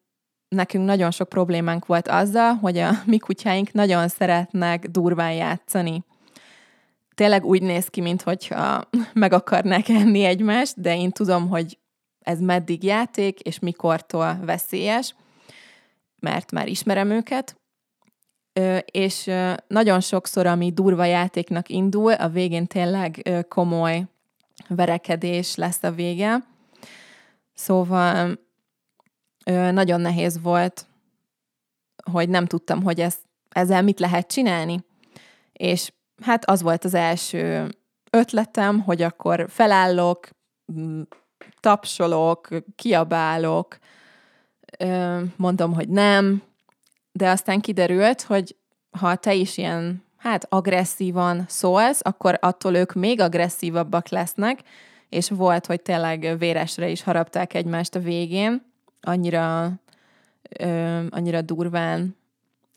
nekünk 0.47 0.85
nagyon 0.85 1.11
sok 1.11 1.29
problémánk 1.29 1.85
volt 1.85 2.07
azzal, 2.07 2.53
hogy 2.53 2.77
a 2.77 2.91
mi 3.05 3.17
kutyáink 3.17 3.71
nagyon 3.71 4.07
szeretnek 4.07 4.87
durván 4.87 5.33
játszani. 5.33 6.03
Tényleg 7.15 7.45
úgy 7.45 7.61
néz 7.61 7.87
ki, 7.87 8.01
mintha 8.01 8.89
meg 9.13 9.33
akarnák 9.33 9.89
enni 9.89 10.23
egymást, 10.23 10.81
de 10.81 10.97
én 10.97 11.11
tudom, 11.11 11.49
hogy 11.49 11.79
ez 12.19 12.39
meddig 12.39 12.83
játék, 12.83 13.39
és 13.39 13.59
mikortól 13.59 14.39
veszélyes, 14.45 15.15
mert 16.21 16.51
már 16.51 16.67
ismerem 16.67 17.09
őket, 17.09 17.61
és 18.85 19.31
nagyon 19.67 19.99
sokszor, 19.99 20.45
ami 20.45 20.71
durva 20.71 21.05
játéknak 21.05 21.69
indul, 21.69 22.13
a 22.13 22.29
végén 22.29 22.67
tényleg 22.67 23.45
komoly 23.47 24.05
verekedés 24.67 25.55
lesz 25.55 25.83
a 25.83 25.91
vége. 25.91 26.43
Szóval 27.53 28.39
nagyon 29.71 30.01
nehéz 30.01 30.41
volt, 30.41 30.85
hogy 32.11 32.29
nem 32.29 32.45
tudtam, 32.45 32.83
hogy 32.83 32.99
ez, 32.99 33.15
ezzel 33.49 33.81
mit 33.81 33.99
lehet 33.99 34.27
csinálni. 34.27 34.83
És 35.53 35.91
hát 36.21 36.45
az 36.45 36.61
volt 36.61 36.83
az 36.83 36.93
első 36.93 37.75
ötletem, 38.09 38.79
hogy 38.79 39.01
akkor 39.01 39.45
felállok, 39.49 40.29
tapsolok, 41.59 42.47
kiabálok, 42.75 43.77
mondom, 45.35 45.73
hogy 45.73 45.89
nem, 45.89 46.43
de 47.11 47.29
aztán 47.29 47.61
kiderült, 47.61 48.21
hogy 48.21 48.55
ha 48.99 49.15
te 49.15 49.33
is 49.33 49.57
ilyen, 49.57 50.02
hát 50.23 50.45
agresszívan 50.49 51.45
szólsz, 51.47 51.99
akkor 52.03 52.37
attól 52.41 52.75
ők 52.75 52.93
még 52.93 53.19
agresszívabbak 53.19 54.09
lesznek, 54.09 54.59
és 55.09 55.29
volt, 55.29 55.65
hogy 55.65 55.81
tényleg 55.81 56.37
véresre 56.37 56.89
is 56.89 57.03
harapták 57.03 57.53
egymást 57.53 57.95
a 57.95 57.99
végén, 57.99 58.65
annyira, 59.01 59.71
ö, 60.59 60.99
annyira 61.09 61.41
durván 61.41 62.17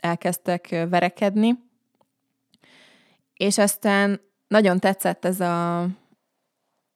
elkezdtek 0.01 0.69
verekedni. 0.91 1.59
És 3.35 3.59
aztán 3.59 4.21
nagyon 4.49 4.79
tetszett 4.79 5.25
ez, 5.25 5.41
a, 5.41 5.87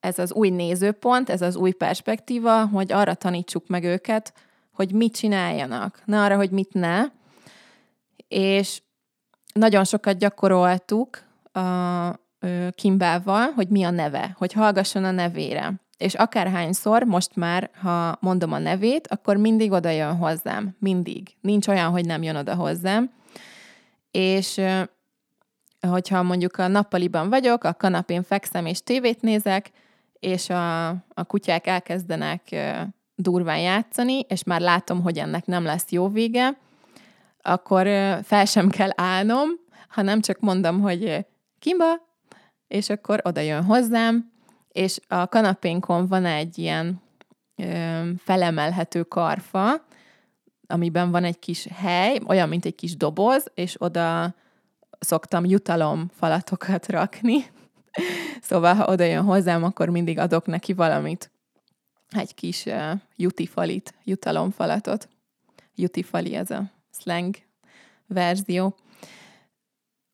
ez 0.01 0.19
az 0.19 0.33
új 0.33 0.49
nézőpont, 0.49 1.31
ez 1.31 1.43
az 1.43 1.57
új 1.57 1.73
perspektíva, 1.73 2.67
hogy 2.67 2.93
arra 2.93 3.15
tanítsuk 3.15 3.67
meg 3.67 3.85
őket, 3.85 4.35
hogy 4.73 4.93
mit 4.93 5.15
csináljanak, 5.15 6.03
ne 6.05 6.21
arra, 6.21 6.37
hogy 6.37 6.51
mit 6.51 6.73
ne. 6.73 7.03
És 8.29 8.81
nagyon 9.53 9.85
sokat 9.85 10.19
gyakoroltuk 10.19 11.23
a 11.53 11.61
Kimbával, 12.75 13.51
hogy 13.51 13.69
mi 13.69 13.83
a 13.83 13.91
neve, 13.91 14.35
hogy 14.39 14.53
hallgasson 14.53 15.05
a 15.05 15.11
nevére 15.11 15.81
és 16.01 16.15
akárhányszor, 16.15 17.03
most 17.03 17.37
már, 17.37 17.71
ha 17.83 18.19
mondom 18.21 18.53
a 18.53 18.59
nevét, 18.59 19.07
akkor 19.09 19.37
mindig 19.37 19.73
oda 19.73 19.91
jön 19.91 20.17
hozzám. 20.17 20.77
Mindig. 20.79 21.29
Nincs 21.41 21.69
olyan, 21.69 21.91
hogy 21.91 22.07
nem 22.07 22.23
jön 22.23 22.37
oda 22.37 22.55
hozzám. 22.55 23.11
És 24.11 24.61
hogyha 25.89 26.23
mondjuk 26.23 26.57
a 26.57 26.69
nappaliban 26.69 27.29
vagyok, 27.29 27.65
a 27.65 27.75
kanapén 27.75 28.23
fekszem 28.23 28.67
és 28.67 28.83
tévét 28.83 29.21
nézek, 29.21 29.71
és 30.13 30.51
a, 30.51 30.89
a 30.89 31.25
kutyák 31.27 31.67
elkezdenek 31.67 32.57
durván 33.15 33.61
játszani, 33.61 34.19
és 34.29 34.45
már 34.45 34.61
látom, 34.61 35.03
hogy 35.03 35.19
ennek 35.19 35.47
nem 35.47 35.65
lesz 35.65 35.91
jó 35.91 36.09
vége, 36.09 36.59
akkor 37.43 37.87
fel 38.23 38.45
sem 38.45 38.69
kell 38.69 38.91
állnom, 38.95 39.49
hanem 39.89 40.21
csak 40.21 40.41
mondom, 40.41 40.81
hogy 40.81 41.27
Kimba, 41.59 42.09
és 42.69 42.89
akkor 42.91 43.21
oda 43.25 43.41
jön 43.41 43.65
hozzám, 43.65 44.33
és 44.69 45.01
a 45.09 45.27
kanapénkon 45.27 46.07
van 46.07 46.25
egy 46.25 46.59
ilyen 46.59 47.03
ö, 47.57 48.01
felemelhető 48.19 49.03
karfa, 49.03 49.85
amiben 50.67 51.11
van 51.11 51.25
egy 51.25 51.39
kis 51.39 51.67
hely, 51.75 52.21
olyan, 52.27 52.49
mint 52.49 52.65
egy 52.65 52.75
kis 52.75 52.97
doboz, 52.97 53.47
és 53.55 53.77
oda 53.79 54.35
szoktam 54.99 55.45
jutalom 55.45 56.11
falatokat 56.15 56.89
rakni. 56.89 57.45
szóval, 58.49 58.75
ha 58.75 58.93
oda 58.93 59.05
jön 59.05 59.25
hozzám, 59.25 59.65
akkor 59.65 59.89
mindig 59.89 60.19
adok 60.19 60.47
neki 60.47 60.73
valamit. 60.73 61.31
Egy 62.11 62.35
kis 62.35 62.65
uh, 62.65 62.93
jutifalit, 63.17 63.95
jutalomfalatot. 64.05 65.09
Jutifali 65.75 66.35
ez 66.35 66.51
a 66.51 66.71
slang 66.91 67.37
verzió. 68.07 68.77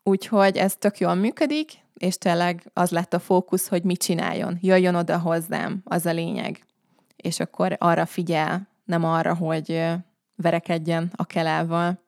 Úgyhogy 0.03 0.57
ez 0.57 0.77
tök 0.77 0.99
jól 0.99 1.15
működik, 1.15 1.73
és 1.95 2.19
tényleg 2.19 2.71
az 2.73 2.91
lett 2.91 3.15
a 3.15 3.19
fókusz, 3.19 3.69
hogy 3.69 3.83
mit 3.83 4.03
csináljon. 4.03 4.59
Jöjjön 4.61 4.95
oda 4.95 5.19
hozzám, 5.19 5.81
az 5.85 6.07
a 6.07 6.13
lényeg. 6.13 6.61
És 7.17 7.41
akkor 7.41 7.77
arra 7.79 8.07
figyel, 8.07 8.69
nem 8.85 9.05
arra, 9.05 9.35
hogy 9.35 9.85
verekedjen 10.37 11.13
a 11.17 11.25
kelával. 11.25 12.05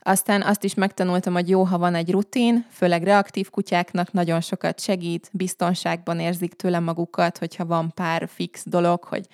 Aztán 0.00 0.42
azt 0.42 0.64
is 0.64 0.74
megtanultam, 0.74 1.32
hogy 1.32 1.48
jó, 1.48 1.62
ha 1.62 1.78
van 1.78 1.94
egy 1.94 2.10
rutin, 2.10 2.66
főleg 2.70 3.02
reaktív 3.02 3.50
kutyáknak 3.50 4.12
nagyon 4.12 4.40
sokat 4.40 4.80
segít, 4.80 5.30
biztonságban 5.32 6.20
érzik 6.20 6.54
tőle 6.54 6.78
magukat, 6.78 7.38
hogyha 7.38 7.66
van 7.66 7.92
pár 7.94 8.28
fix 8.28 8.62
dolog, 8.66 9.04
hogy 9.04 9.26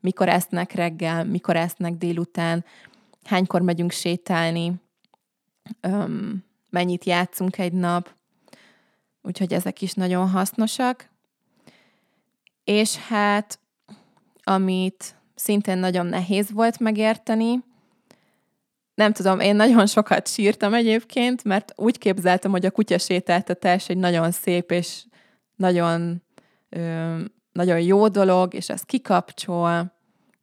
mikor 0.00 0.28
esznek 0.28 0.72
reggel, 0.72 1.24
mikor 1.24 1.56
esznek 1.56 1.92
délután, 1.92 2.64
hánykor 3.24 3.62
megyünk 3.62 3.90
sétálni, 3.90 4.72
öm, 5.80 6.44
mennyit 6.70 7.04
játszunk 7.04 7.58
egy 7.58 7.72
nap, 7.72 8.14
úgyhogy 9.22 9.52
ezek 9.52 9.82
is 9.82 9.92
nagyon 9.92 10.28
hasznosak. 10.28 11.08
És 12.64 12.96
hát, 12.96 13.58
amit 14.42 15.14
szintén 15.34 15.78
nagyon 15.78 16.06
nehéz 16.06 16.50
volt 16.50 16.78
megérteni, 16.78 17.64
nem 18.94 19.12
tudom, 19.12 19.40
én 19.40 19.56
nagyon 19.56 19.86
sokat 19.86 20.28
sírtam 20.28 20.74
egyébként, 20.74 21.44
mert 21.44 21.72
úgy 21.76 21.98
képzeltem, 21.98 22.50
hogy 22.50 22.66
a 22.66 22.70
kutyasétáltatás 22.70 23.88
egy 23.88 23.96
nagyon 23.96 24.30
szép 24.30 24.70
és 24.70 25.04
nagyon, 25.56 26.22
ö, 26.68 27.16
nagyon 27.52 27.80
jó 27.80 28.08
dolog, 28.08 28.54
és 28.54 28.68
az 28.68 28.82
kikapcsol, 28.82 29.99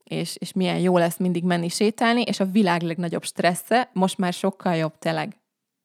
és, 0.08 0.36
és 0.40 0.54
milyen 0.54 0.80
jó 0.80 0.98
lesz 0.98 1.18
mindig 1.18 1.44
menni 1.44 1.70
sétálni, 1.70 2.22
és 2.22 2.40
a 2.40 2.46
világ 2.46 2.82
legnagyobb 2.82 3.24
stressze 3.24 3.90
most 3.94 4.18
már 4.18 4.34
sokkal 4.34 4.76
jobb, 4.76 4.98
tényleg, 5.00 5.38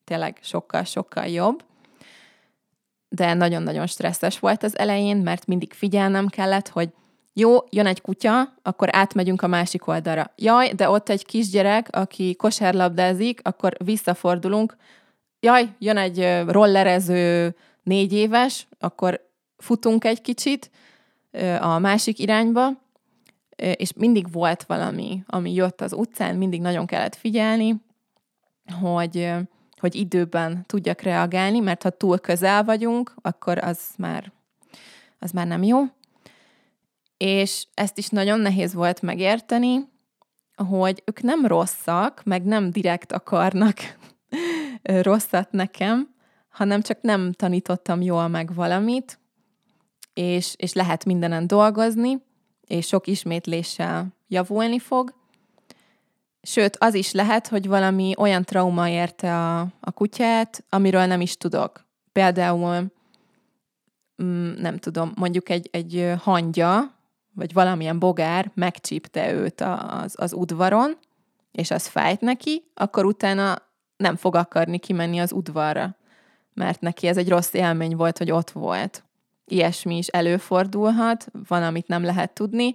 tényleg 0.05 0.38
sokkal-sokkal 0.43 1.26
jobb. 1.26 1.64
De 3.09 3.35
nagyon-nagyon 3.35 3.87
stresszes 3.87 4.38
volt 4.38 4.62
az 4.62 4.79
elején, 4.79 5.17
mert 5.17 5.47
mindig 5.47 5.73
figyelnem 5.73 6.26
kellett, 6.26 6.69
hogy 6.69 6.91
jó, 7.35 7.57
jön 7.71 7.87
egy 7.87 8.00
kutya, 8.00 8.55
akkor 8.62 8.88
átmegyünk 8.93 9.43
a 9.43 9.47
másik 9.47 9.87
oldalra. 9.87 10.33
Jaj, 10.37 10.73
de 10.73 10.88
ott 10.88 11.09
egy 11.09 11.25
kisgyerek, 11.25 11.88
aki 11.91 12.37
kosárlabdázik, 12.37 13.41
akkor 13.43 13.76
visszafordulunk. 13.85 14.76
Jaj, 15.41 15.69
jön 15.79 15.97
egy 15.97 16.43
rollerező 16.47 17.55
négy 17.83 18.12
éves, 18.12 18.67
akkor 18.79 19.31
futunk 19.57 20.05
egy 20.05 20.21
kicsit 20.21 20.71
a 21.61 21.79
másik 21.79 22.19
irányba, 22.19 22.81
és 23.56 23.92
mindig 23.92 24.32
volt 24.32 24.62
valami, 24.62 25.23
ami 25.26 25.54
jött 25.54 25.80
az 25.80 25.92
utcán, 25.92 26.37
mindig 26.37 26.61
nagyon 26.61 26.87
kellett 26.87 27.14
figyelni, 27.14 27.80
hogy, 28.80 29.32
hogy 29.80 29.94
időben 29.94 30.64
tudjak 30.66 31.00
reagálni, 31.00 31.59
mert 31.59 31.82
ha 31.82 31.90
túl 31.90 32.18
közel 32.18 32.64
vagyunk, 32.64 33.14
akkor 33.23 33.59
az 33.59 33.80
már, 33.97 34.32
az 35.18 35.30
már 35.30 35.47
nem 35.47 35.62
jó. 35.62 35.80
És 37.17 37.67
ezt 37.75 37.99
is 37.99 38.08
nagyon 38.08 38.41
nehéz 38.41 38.75
volt 38.75 39.02
megérteni, 39.02 39.91
hogy 40.69 41.02
ők 41.06 41.23
nem 41.23 41.47
rosszak, 41.47 42.23
meg 42.25 42.45
nem 42.45 42.71
direkt 42.71 43.12
akarnak 43.12 43.76
rosszat 44.82 45.50
nekem, 45.50 46.15
hanem 46.49 46.82
csak 46.82 47.00
nem 47.00 47.32
tanítottam 47.32 48.00
jól 48.00 48.28
meg 48.28 48.54
valamit, 48.54 49.19
és, 50.15 50.54
és 50.56 50.73
lehet 50.73 51.04
mindenen 51.04 51.47
dolgozni, 51.47 52.23
és 52.73 52.87
sok 52.87 53.06
ismétléssel 53.06 54.06
javulni 54.28 54.78
fog. 54.78 55.15
Sőt, 56.43 56.76
az 56.76 56.95
is 56.95 57.13
lehet, 57.13 57.49
hogy 57.49 57.67
valami 57.69 58.15
olyan 58.19 58.45
trauma 58.45 58.89
érte 58.89 59.37
a, 59.37 59.61
a 59.80 59.91
kutyát, 59.91 60.65
amiről 60.69 61.06
nem 61.06 61.21
is 61.21 61.37
tudok. 61.37 61.85
Például, 62.13 62.93
mm, 64.23 64.52
nem 64.52 64.78
tudom, 64.78 65.13
mondjuk 65.15 65.49
egy, 65.49 65.69
egy 65.73 66.13
hangya, 66.19 66.95
vagy 67.35 67.52
valamilyen 67.52 67.99
bogár 67.99 68.50
megcsípte 68.54 69.32
őt 69.32 69.61
az, 69.61 70.15
az 70.17 70.32
udvaron, 70.32 70.97
és 71.50 71.71
az 71.71 71.87
fájt 71.87 72.21
neki, 72.21 72.63
akkor 72.75 73.04
utána 73.04 73.63
nem 73.97 74.17
fog 74.17 74.35
akarni 74.35 74.78
kimenni 74.78 75.19
az 75.19 75.32
udvarra, 75.32 75.97
mert 76.54 76.80
neki 76.80 77.06
ez 77.06 77.17
egy 77.17 77.28
rossz 77.28 77.52
élmény 77.52 77.97
volt, 77.97 78.19
hogy 78.19 78.30
ott 78.30 78.50
volt. 78.50 79.04
Ilyesmi 79.45 79.97
is 79.97 80.07
előfordulhat, 80.07 81.26
van, 81.49 81.63
amit 81.63 81.87
nem 81.87 82.05
lehet 82.05 82.35
tudni, 82.35 82.75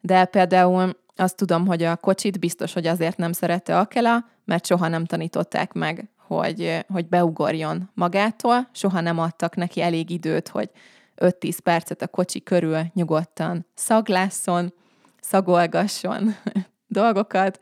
de 0.00 0.24
például 0.24 0.96
azt 1.16 1.36
tudom, 1.36 1.66
hogy 1.66 1.82
a 1.82 1.96
kocsit 1.96 2.38
biztos, 2.38 2.72
hogy 2.72 2.86
azért 2.86 3.16
nem 3.16 3.32
szerette 3.32 3.78
Akela, 3.78 4.24
mert 4.44 4.66
soha 4.66 4.88
nem 4.88 5.04
tanították 5.04 5.72
meg, 5.72 6.10
hogy, 6.16 6.84
hogy 6.88 7.06
beugorjon 7.08 7.90
magától, 7.94 8.68
soha 8.72 9.00
nem 9.00 9.18
adtak 9.18 9.56
neki 9.56 9.82
elég 9.82 10.10
időt, 10.10 10.48
hogy 10.48 10.70
5-10 11.16 11.58
percet 11.62 12.02
a 12.02 12.08
kocsi 12.08 12.42
körül 12.42 12.80
nyugodtan 12.94 13.66
szaglásszon, 13.74 14.74
szagolgasson 15.20 16.34
dolgokat, 16.86 17.60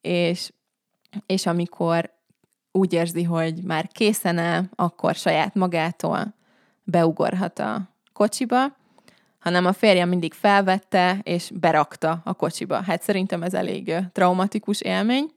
és, 0.00 0.52
és 1.26 1.46
amikor 1.46 2.16
úgy 2.72 2.92
érzi, 2.92 3.22
hogy 3.22 3.62
már 3.62 3.88
készen 3.88 4.38
el, 4.38 4.70
akkor 4.74 5.14
saját 5.14 5.54
magától 5.54 6.34
beugorhat 6.90 7.58
a 7.58 7.88
kocsiba, 8.12 8.76
hanem 9.38 9.66
a 9.66 9.72
férjem 9.72 10.08
mindig 10.08 10.32
felvette 10.32 11.20
és 11.22 11.50
berakta 11.54 12.20
a 12.24 12.32
kocsiba. 12.32 12.82
Hát 12.82 13.02
szerintem 13.02 13.42
ez 13.42 13.54
elég 13.54 13.94
traumatikus 14.12 14.80
élmény, 14.80 15.30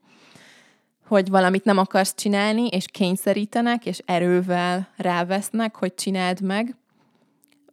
hogy 1.07 1.29
valamit 1.29 1.63
nem 1.63 1.77
akarsz 1.77 2.15
csinálni, 2.15 2.67
és 2.67 2.85
kényszerítenek, 2.85 3.85
és 3.85 4.01
erővel 4.05 4.87
rávesznek, 4.95 5.75
hogy 5.75 5.95
csináld 5.95 6.41
meg, 6.41 6.75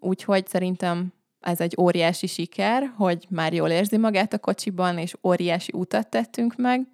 Úgyhogy 0.01 0.47
szerintem 0.47 1.13
ez 1.41 1.61
egy 1.61 1.75
óriási 1.81 2.27
siker, 2.27 2.93
hogy 2.97 3.27
már 3.29 3.53
jól 3.53 3.69
érzi 3.69 3.97
magát 3.97 4.33
a 4.33 4.39
kocsiban, 4.39 4.99
és 4.99 5.15
óriási 5.23 5.73
utat 5.75 6.09
tettünk 6.09 6.57
meg. 6.57 6.87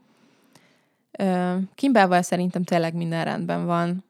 Kimbával 1.75 2.23
szerintem 2.23 2.65
tényleg 2.65 2.95
minden 2.95 3.25
rendben 3.25 3.67
van. 3.67 4.05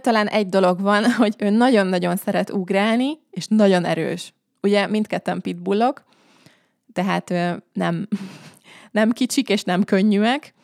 Talán 0.00 0.26
egy 0.26 0.48
dolog 0.48 0.80
van, 0.80 1.12
hogy 1.20 1.34
ő 1.38 1.50
nagyon-nagyon 1.50 2.16
szeret 2.16 2.50
ugrálni, 2.50 3.18
és 3.30 3.46
nagyon 3.48 3.84
erős. 3.84 4.34
Ugye 4.62 4.86
mindketten 4.86 5.40
pitbullok, 5.40 6.04
tehát 6.92 7.34
nem, 7.72 8.08
nem 8.90 9.10
kicsik 9.10 9.48
és 9.48 9.62
nem 9.62 9.84
könnyűek, 9.84 10.54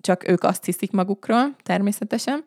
csak 0.00 0.28
ők 0.28 0.44
azt 0.44 0.64
hiszik 0.64 0.90
magukról, 0.90 1.56
természetesen. 1.62 2.44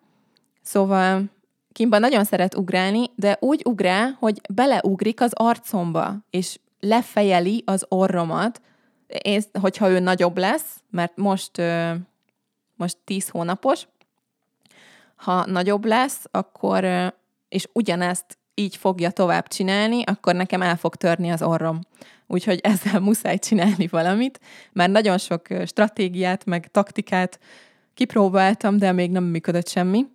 Szóval 0.61 1.33
Kimba 1.75 1.99
nagyon 1.99 2.23
szeret 2.23 2.55
ugrálni, 2.55 3.11
de 3.15 3.37
úgy 3.39 3.61
ugrál, 3.65 4.17
hogy 4.19 4.41
beleugrik 4.49 5.21
az 5.21 5.31
arcomba, 5.33 6.15
és 6.29 6.59
lefejeli 6.79 7.63
az 7.65 7.85
orromat, 7.89 8.61
én, 9.07 9.41
hogyha 9.61 9.89
ő 9.89 9.99
nagyobb 9.99 10.37
lesz, 10.37 10.83
mert 10.89 11.17
most, 11.17 11.61
most 12.75 12.97
10 13.03 13.29
hónapos, 13.29 13.87
ha 15.15 15.45
nagyobb 15.45 15.85
lesz, 15.85 16.25
akkor, 16.31 17.13
és 17.49 17.67
ugyanezt 17.73 18.37
így 18.53 18.75
fogja 18.75 19.11
tovább 19.11 19.47
csinálni, 19.47 20.03
akkor 20.03 20.35
nekem 20.35 20.61
el 20.61 20.75
fog 20.75 20.95
törni 20.95 21.29
az 21.29 21.41
orrom. 21.41 21.79
Úgyhogy 22.27 22.59
ezzel 22.71 22.99
muszáj 22.99 23.37
csinálni 23.37 23.87
valamit, 23.87 24.39
mert 24.71 24.91
nagyon 24.91 25.17
sok 25.17 25.47
stratégiát, 25.65 26.45
meg 26.45 26.71
taktikát 26.71 27.39
kipróbáltam, 27.93 28.77
de 28.77 28.91
még 28.91 29.11
nem 29.11 29.23
működött 29.23 29.67
semmi. 29.67 30.05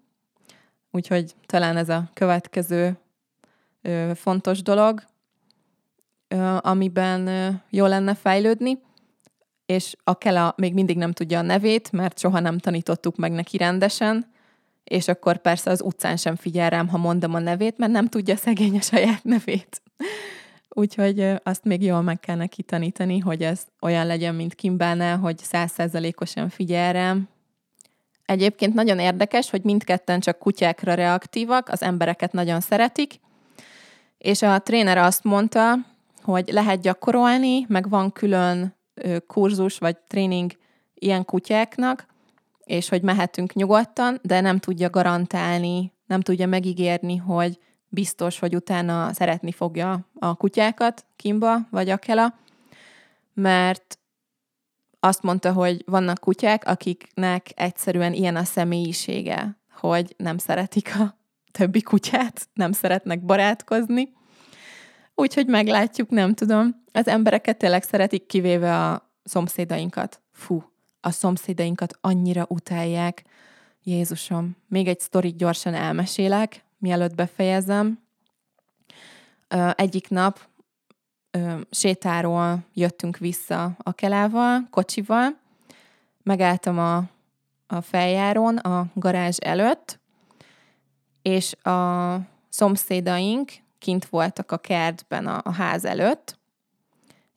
Úgyhogy 0.90 1.34
talán 1.46 1.76
ez 1.76 1.88
a 1.88 2.10
következő 2.12 2.98
ö, 3.82 4.10
fontos 4.14 4.62
dolog, 4.62 5.02
ö, 6.28 6.56
amiben 6.60 7.26
ö, 7.26 7.48
jó 7.70 7.86
lenne 7.86 8.14
fejlődni, 8.14 8.78
és 9.66 9.96
a 10.04 10.18
Kela 10.18 10.54
még 10.56 10.74
mindig 10.74 10.96
nem 10.96 11.12
tudja 11.12 11.38
a 11.38 11.42
nevét, 11.42 11.92
mert 11.92 12.18
soha 12.18 12.40
nem 12.40 12.58
tanítottuk 12.58 13.16
meg 13.16 13.32
neki 13.32 13.56
rendesen, 13.56 14.30
és 14.90 15.08
akkor 15.08 15.36
persze 15.36 15.70
az 15.70 15.82
utcán 15.82 16.16
sem 16.16 16.36
figyel 16.36 16.70
rám, 16.70 16.88
ha 16.88 16.98
mondom 16.98 17.34
a 17.34 17.38
nevét, 17.38 17.78
mert 17.78 17.92
nem 17.92 18.06
tudja 18.06 18.36
szegény 18.36 18.76
a 18.76 18.80
saját 18.80 19.24
nevét. 19.24 19.82
Úgyhogy 20.68 21.34
azt 21.42 21.64
még 21.64 21.82
jól 21.82 22.02
meg 22.02 22.20
kell 22.20 22.36
neki 22.36 22.62
tanítani, 22.62 23.18
hogy 23.18 23.42
ez 23.42 23.66
olyan 23.80 24.06
legyen, 24.06 24.34
mint 24.34 24.54
Kimbánál, 24.54 25.18
hogy 25.18 25.38
százszerzalékosan 25.38 26.48
figyel 26.48 26.92
rám. 26.92 27.28
Egyébként 28.26 28.74
nagyon 28.74 28.98
érdekes, 28.98 29.50
hogy 29.50 29.62
mindketten 29.62 30.20
csak 30.20 30.38
kutyákra 30.38 30.94
reaktívak, 30.94 31.68
az 31.68 31.82
embereket 31.82 32.32
nagyon 32.32 32.60
szeretik, 32.60 33.20
és 34.18 34.42
a 34.42 34.58
tréner 34.58 34.98
azt 34.98 35.24
mondta, 35.24 35.74
hogy 36.22 36.48
lehet 36.48 36.80
gyakorolni, 36.80 37.64
meg 37.68 37.88
van 37.88 38.12
külön 38.12 38.74
kurzus 39.26 39.78
vagy 39.78 39.96
tréning 39.96 40.52
ilyen 40.94 41.24
kutyáknak, 41.24 42.06
és 42.70 42.88
hogy 42.88 43.02
mehetünk 43.02 43.52
nyugodtan, 43.52 44.18
de 44.22 44.40
nem 44.40 44.58
tudja 44.58 44.90
garantálni, 44.90 45.92
nem 46.06 46.20
tudja 46.20 46.46
megígérni, 46.46 47.16
hogy 47.16 47.58
biztos, 47.88 48.38
hogy 48.38 48.54
utána 48.54 49.12
szeretni 49.12 49.52
fogja 49.52 50.08
a 50.18 50.34
kutyákat, 50.34 51.04
Kimba 51.16 51.56
vagy 51.70 51.90
Akela, 51.90 52.34
mert 53.34 53.98
azt 55.00 55.22
mondta, 55.22 55.52
hogy 55.52 55.82
vannak 55.86 56.18
kutyák, 56.18 56.64
akiknek 56.64 57.46
egyszerűen 57.54 58.12
ilyen 58.12 58.36
a 58.36 58.44
személyisége, 58.44 59.56
hogy 59.72 60.14
nem 60.16 60.38
szeretik 60.38 60.94
a 60.98 61.16
többi 61.50 61.82
kutyát, 61.82 62.48
nem 62.54 62.72
szeretnek 62.72 63.24
barátkozni. 63.24 64.12
Úgyhogy 65.14 65.46
meglátjuk, 65.46 66.10
nem 66.10 66.34
tudom. 66.34 66.84
Az 66.92 67.08
embereket 67.08 67.56
tényleg 67.56 67.82
szeretik, 67.82 68.26
kivéve 68.26 68.86
a 68.86 69.12
szomszédainkat. 69.24 70.22
Fú, 70.32 70.70
a 71.00 71.10
szomszédainkat 71.10 71.98
annyira 72.00 72.46
utálják. 72.48 73.24
Jézusom, 73.82 74.56
még 74.68 74.88
egy 74.88 75.00
sztorit 75.00 75.36
gyorsan 75.36 75.74
elmesélek, 75.74 76.64
mielőtt 76.78 77.14
befejezem. 77.14 78.02
Egyik 79.74 80.08
nap 80.08 80.48
sétáról 81.70 82.64
jöttünk 82.74 83.16
vissza 83.16 83.76
a 83.78 83.92
kelával, 83.92 84.68
kocsival, 84.70 85.38
megálltam 86.22 86.78
a, 86.78 86.96
a 87.66 87.80
feljárón, 87.80 88.56
a 88.56 88.86
garázs 88.94 89.36
előtt, 89.40 89.98
és 91.22 91.54
a 91.64 92.20
szomszédaink 92.48 93.52
kint 93.78 94.06
voltak 94.06 94.52
a 94.52 94.58
kertben 94.58 95.26
a, 95.26 95.40
a 95.44 95.52
ház 95.52 95.84
előtt, 95.84 96.38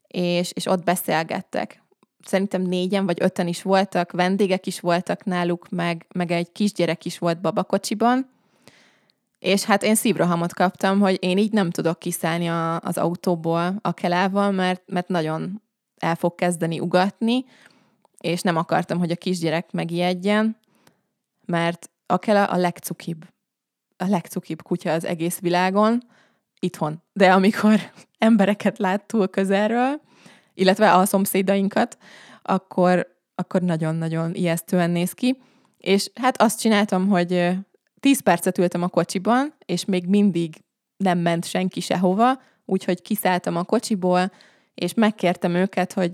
és, 0.07 0.51
és 0.51 0.65
ott 0.65 0.83
beszélgettek. 0.83 1.82
Szerintem 2.25 2.61
négyen 2.61 3.05
vagy 3.05 3.17
öten 3.21 3.47
is 3.47 3.61
voltak, 3.61 4.11
vendégek 4.11 4.65
is 4.65 4.79
voltak 4.79 5.23
náluk, 5.23 5.69
meg, 5.69 6.05
meg 6.13 6.31
egy 6.31 6.51
kisgyerek 6.51 7.05
is 7.05 7.17
volt 7.17 7.41
babakocsiban, 7.41 8.31
és 9.39 9.63
hát 9.63 9.83
én 9.83 9.95
szívrohamot 9.95 10.53
kaptam, 10.53 10.99
hogy 10.99 11.17
én 11.21 11.37
így 11.37 11.51
nem 11.51 11.69
tudok 11.69 11.99
kiszállni 11.99 12.47
a, 12.49 12.79
az 12.79 12.97
autóból 12.97 13.75
a 13.81 13.93
kelával, 13.93 14.51
mert, 14.51 14.81
mert 14.85 15.07
nagyon 15.07 15.61
el 15.97 16.15
fog 16.15 16.35
kezdeni 16.35 16.79
ugatni, 16.79 17.45
és 18.19 18.41
nem 18.41 18.57
akartam, 18.57 18.99
hogy 18.99 19.11
a 19.11 19.15
kisgyerek 19.15 19.71
megijedjen, 19.71 20.57
mert 21.45 21.89
a 22.05 22.17
kele 22.17 22.43
a 22.43 22.55
legcukibb, 22.55 23.25
a 23.97 24.05
legcukibb 24.05 24.61
kutya 24.61 24.91
az 24.91 25.05
egész 25.05 25.39
világon, 25.39 26.03
itthon. 26.59 27.01
De 27.13 27.33
amikor 27.33 27.79
embereket 28.17 28.77
lát 28.77 29.05
túl 29.05 29.27
közelről, 29.27 30.01
illetve 30.53 30.93
a 30.93 31.05
szomszédainkat, 31.05 31.97
akkor, 32.41 33.07
akkor 33.35 33.61
nagyon-nagyon 33.61 34.33
ijesztően 34.33 34.89
néz 34.89 35.11
ki. 35.11 35.37
És 35.77 36.11
hát 36.13 36.41
azt 36.41 36.59
csináltam, 36.59 37.07
hogy 37.07 37.57
Tíz 37.99 38.19
percet 38.19 38.57
ültem 38.57 38.83
a 38.83 38.87
kocsiban, 38.87 39.53
és 39.65 39.85
még 39.85 40.05
mindig 40.05 40.55
nem 40.97 41.19
ment 41.19 41.45
senki 41.45 41.79
sehova, 41.79 42.41
úgyhogy 42.65 43.01
kiszálltam 43.01 43.55
a 43.55 43.63
kocsiból, 43.63 44.31
és 44.73 44.93
megkértem 44.93 45.53
őket, 45.53 45.93
hogy 45.93 46.13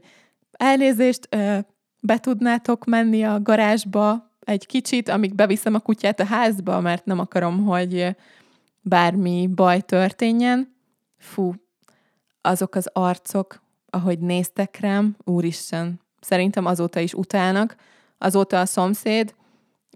elnézést, 0.52 1.30
be 2.02 2.18
tudnátok 2.20 2.86
menni 2.86 3.24
a 3.24 3.42
garázsba 3.42 4.32
egy 4.40 4.66
kicsit, 4.66 5.10
amíg 5.10 5.36
beviszem 5.36 5.74
a 5.74 5.80
kutyát 5.80 6.20
a 6.20 6.26
házba, 6.26 6.80
mert 6.80 7.06
nem 7.06 7.20
akarom, 7.20 7.66
hogy 7.66 8.16
bármi 8.82 9.48
baj 9.56 9.82
történjen. 9.82 10.76
Fú, 11.18 11.54
azok 12.42 12.76
az 12.76 12.90
arcok, 12.94 13.62
ahogy 13.90 14.20
néztek 14.20 14.80
rám, 14.80 15.16
úristen, 15.24 16.00
szerintem 16.20 16.66
azóta 16.66 17.00
is 17.00 17.14
utálnak. 17.14 17.76
Azóta 18.18 18.60
a 18.60 18.66
szomszéd 18.66 19.36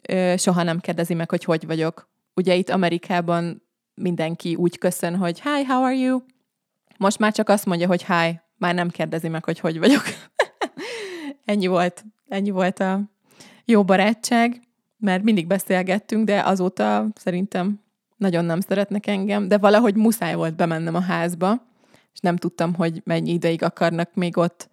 ö, 0.10 0.34
soha 0.38 0.64
nem 0.64 0.80
kérdezi 0.80 1.14
meg, 1.14 1.30
hogy 1.30 1.44
hogy 1.44 1.66
vagyok. 1.66 2.10
Ugye 2.36 2.56
itt 2.56 2.70
Amerikában 2.70 3.64
mindenki 3.94 4.56
úgy 4.56 4.78
köszön, 4.78 5.16
hogy 5.16 5.42
hi, 5.42 5.64
how 5.64 5.84
are 5.84 5.96
you? 5.96 6.20
Most 6.98 7.20
már 7.20 7.34
csak 7.34 7.50
azt 7.50 7.66
mondja, 7.66 7.88
hogy 7.88 8.06
hi, 8.06 8.40
már 8.58 8.74
nem 8.74 8.90
kérdezi 8.90 9.28
meg, 9.28 9.44
hogy 9.44 9.60
hogy 9.60 9.80
vagyok. 9.80 10.04
ennyi 11.46 11.68
volt, 11.68 12.06
ennyi 12.28 12.50
volt 12.50 12.80
a 12.80 13.02
jó 13.66 13.84
barátság, 13.84 14.62
mert 14.98 15.24
mindig 15.24 15.48
beszélgettünk, 15.48 16.26
de 16.26 16.42
azóta 16.42 17.08
szerintem 17.16 17.82
nagyon 18.18 18.46
nem 18.46 18.60
szeretnek 18.60 19.08
engem, 19.08 19.48
de 19.48 19.58
valahogy 19.58 19.96
muszáj 19.96 20.36
volt 20.36 20.56
bemennem 20.56 20.96
a 20.96 21.02
házba, 21.02 21.62
és 22.14 22.20
nem 22.20 22.36
tudtam, 22.36 22.74
hogy 22.74 23.02
mennyi 23.06 23.32
ideig 23.32 23.64
akarnak 23.64 24.14
még 24.14 24.38
ott 24.38 24.70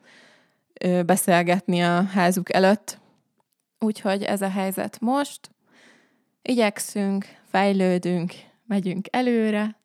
beszélgetni 1.05 1.83
a 1.83 2.03
házuk 2.03 2.53
előtt, 2.53 3.01
Úgyhogy 3.83 4.23
ez 4.23 4.43
a 4.43 4.49
helyzet 4.49 5.01
most. 5.01 5.51
Igyekszünk, 6.43 7.25
fejlődünk, 7.45 8.33
megyünk 8.67 9.07
előre, 9.11 9.77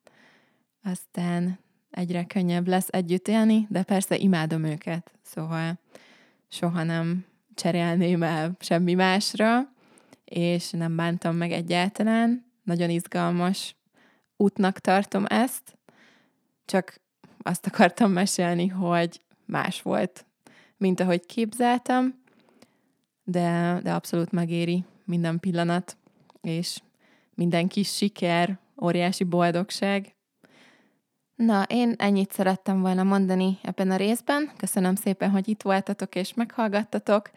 aztán 0.84 1.60
egyre 1.92 2.26
könnyebb 2.26 2.68
lesz 2.68 2.88
együtt 2.90 3.28
élni, 3.28 3.68
de 3.70 3.84
persze 3.84 4.18
imádom 4.18 4.64
őket, 4.64 5.12
szóval 5.22 5.80
soha 6.50 6.84
nem 6.84 7.26
cserélném 7.54 8.24
el 8.24 8.56
semmi 8.60 8.94
másra, 8.94 9.74
és 10.26 10.72
nem 10.72 10.96
bántam 10.96 11.36
meg 11.36 11.52
egyáltalán. 11.52 12.46
Nagyon 12.64 12.90
izgalmas 12.90 13.76
útnak 14.38 14.80
tartom 14.80 15.26
ezt, 15.26 15.78
csak 16.66 17.02
azt 17.46 17.66
akartam 17.66 18.12
mesélni, 18.12 18.68
hogy 18.68 19.22
más 19.46 19.82
volt, 19.82 20.26
mint 20.78 21.00
ahogy 21.00 21.26
képzeltem, 21.26 22.22
de, 23.24 23.80
de 23.84 23.94
abszolút 23.94 24.32
megéri 24.32 24.84
minden 25.04 25.40
pillanat, 25.40 25.98
és 26.42 26.80
minden 27.34 27.68
kis 27.68 27.96
siker, 27.96 28.60
óriási 28.82 29.24
boldogság. 29.24 30.16
Na, 31.36 31.64
én 31.64 31.94
ennyit 31.98 32.32
szerettem 32.32 32.82
volna 32.82 33.04
mondani 33.04 33.58
ebben 33.62 33.92
a 33.92 33.96
részben. 33.96 34.52
Köszönöm 34.58 34.96
szépen, 34.96 35.30
hogy 35.30 35.48
itt 35.48 35.62
voltatok 35.62 36.16
és 36.16 36.34
meghallgattatok. 36.34 37.30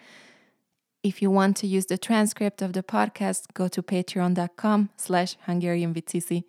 If 1.01 1.21
you 1.21 1.35
want 1.35 1.61
to 1.61 1.66
use 1.66 1.87
the 1.87 1.97
transcript 1.97 2.61
of 2.61 2.71
the 2.71 2.81
podcast, 2.81 3.53
go 3.53 3.68
to 3.68 3.83
patreon.com 3.83 4.90
slash 4.97 5.37
hungarianvicisi. 5.44 6.47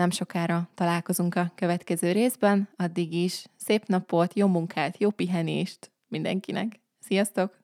Nem 0.00 0.10
sokára 0.10 0.68
találkozunk 0.74 1.34
a 1.34 1.52
következő 1.54 2.12
részben, 2.12 2.68
addig 2.76 3.12
is 3.12 3.44
szép 3.56 3.86
napot, 3.86 4.34
jó 4.34 4.46
munkát, 4.46 4.98
jó 4.98 5.10
pihenést 5.10 5.90
mindenkinek. 6.08 6.80
Sziasztok! 6.98 7.59